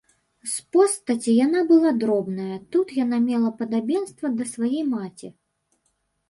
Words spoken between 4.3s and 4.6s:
да